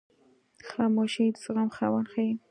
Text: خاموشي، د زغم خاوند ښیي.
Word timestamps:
خاموشي، 0.69 1.25
د 1.33 1.37
زغم 1.43 1.69
خاوند 1.77 2.07
ښیي. 2.11 2.33